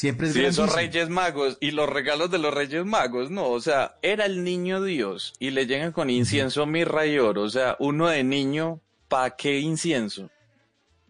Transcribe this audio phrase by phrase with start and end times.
[0.00, 0.74] Siempre es Sí, esos.
[0.74, 4.82] Reyes Magos y los regalos de los Reyes Magos, no, o sea, era el niño
[4.82, 9.36] Dios y le llegan con incienso, mirra y oro, o sea, uno de niño, ¿pa'
[9.36, 10.30] qué incienso?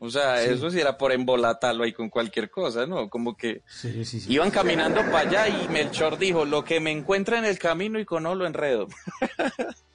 [0.03, 0.51] O sea, Sí.
[0.55, 3.11] eso sí era por embolatarlo ahí con cualquier cosa, ¿no?
[3.11, 4.33] Como que Sí, sí, sí.
[4.33, 8.07] iban caminando para allá y Melchor dijo, lo que me encuentre en el camino y
[8.07, 8.89] con lo enredo.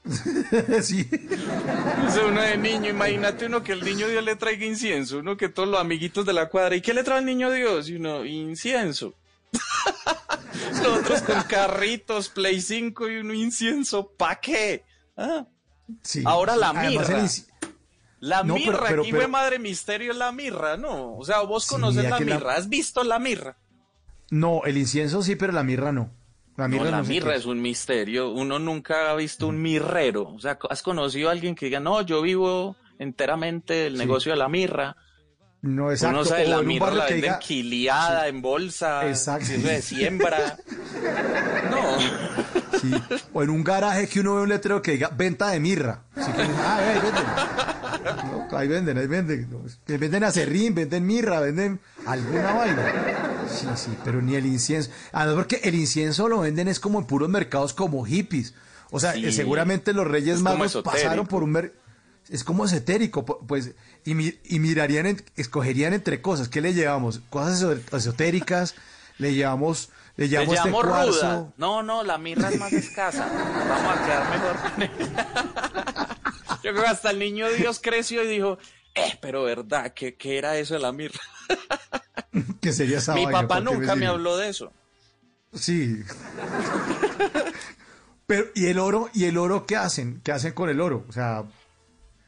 [0.82, 1.10] sí.
[2.28, 5.68] Uno de niño, imagínate uno que el niño Dios le traiga incienso, uno que todos
[5.68, 7.90] los amiguitos de la cuadra, ¿y qué le trae el niño Dios?
[7.90, 9.16] Y uno, incienso.
[10.84, 14.84] los otros con carritos, Play 5 y uno incienso, ¿pa' qué?
[15.18, 15.46] Ah.
[16.26, 17.46] Ahora la inci-
[18.20, 21.16] La No, mirra, pero- aquí pero- fue madre misterio la mirra, ¿no?
[21.18, 23.58] O sea, vos conoces la mirra, ¿has visto la mirra?
[24.32, 26.10] No, el incienso sí, pero la mirra no.
[26.58, 28.32] La mirra no, no, sé mirra es un misterio.
[28.32, 30.30] Uno nunca ha visto un mirrero.
[30.30, 34.00] O sea, ¿has conocido a alguien que diga, no, yo vivo enteramente el Sí.
[34.00, 34.96] negocio de la mirra?
[35.62, 36.16] No, exacto.
[36.20, 37.40] Uno sabe, la mirra la venden diga...
[37.40, 39.48] quiliada, en bolsa, Exacto.
[39.52, 40.58] de siembra.
[41.72, 42.80] no.
[42.80, 42.92] Sí,
[43.34, 46.04] O en un garaje que uno ve un letrero que diga venta de mirra.
[46.16, 47.85] Así que, ah, venden.
[48.16, 49.48] No, ahí venden, ahí venden.
[49.86, 52.84] Que venden acerrín, venden mirra, venden alguna vaina.
[53.50, 54.90] Sí, sí, pero ni el incienso.
[55.12, 58.54] Además, porque el incienso lo venden es como en puros mercados como hippies.
[58.92, 59.32] O sea, Sí.
[59.32, 61.74] seguramente los Reyes Magos pasaron por un mer-
[62.30, 63.72] es como esotérico, pu- pues,
[64.04, 66.50] y, mi- y mirarían, en- escogerían entre cosas.
[66.50, 67.22] ¿Qué le llevamos?
[67.30, 68.74] Cosas eso- esotéricas,
[69.20, 71.12] le llevamos, le Le llevamos este llamo cuarzo.
[71.22, 71.54] ruda.
[71.58, 73.28] No, no, la mirra es más escasa.
[73.28, 75.86] Vamos a quedar mejor con ella.
[76.66, 78.58] Yo creo que hasta el niño Dios creció y dijo,
[78.96, 81.20] eh, pero verdad, ¿qué, qué era eso de la mirra?
[82.60, 84.74] que sería esa Mi vaina, papá ¿para qué nunca me habló de eso.
[85.54, 86.00] Sí.
[88.26, 89.12] Pero, ¿y el oro?
[89.14, 90.22] ¿Y el oro qué hacen?
[90.24, 91.06] ¿Qué hacen con el oro?
[91.08, 91.44] O sea.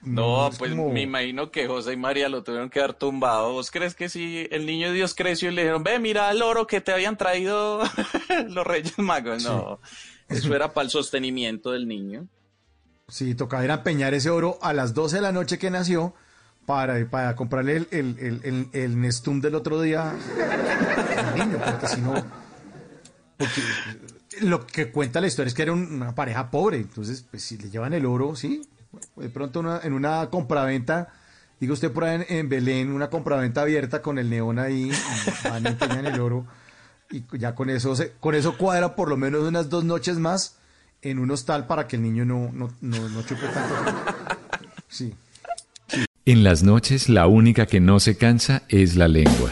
[0.03, 3.53] No, es pues como- me imagino que José y María lo tuvieron que dar tumbado.
[3.53, 6.67] ¿Vos crees que si el niño Dios creció y le dijeron, ve, mira el oro
[6.67, 7.81] que te habían traído
[8.49, 9.43] los Reyes Magos?
[9.43, 9.79] No,
[10.29, 12.27] eso era para el sostenimiento del niño.
[13.09, 16.13] Sí, tocaba ir a empeñar ese oro a las 12 de la noche que nació
[16.65, 22.01] para, para comprarle el, el, el, el, Nestum del otro día al niño, porque si
[22.01, 22.13] no.
[23.37, 23.61] Porque
[24.41, 27.57] lo que cuenta la historia es que era un- una pareja pobre, entonces, pues si
[27.57, 28.67] le llevan el oro, sí.
[29.15, 31.07] De pronto una- en una compraventa,
[31.61, 34.91] diga usted por ahí en, Belén, una compraventa abierta con el neón ahí,
[35.45, 36.45] van y empeñan el oro,
[37.09, 40.57] y ya con eso, con eso cuadra por lo menos unas dos noches más
[41.09, 43.75] en un hostal para que el niño no, no, no, no chupe tanto.
[44.89, 45.13] Sí.
[46.25, 49.51] En las noches la única que no se cansa es la lengua.